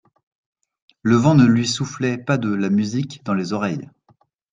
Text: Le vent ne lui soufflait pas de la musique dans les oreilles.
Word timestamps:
Le 1.03 1.15
vent 1.15 1.35
ne 1.35 1.45
lui 1.45 1.67
soufflait 1.67 2.17
pas 2.17 2.39
de 2.39 2.51
la 2.51 2.71
musique 2.71 3.23
dans 3.23 3.35
les 3.35 3.53
oreilles. 3.53 3.87